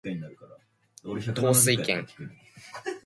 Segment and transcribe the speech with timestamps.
[1.23, 2.07] 統帥権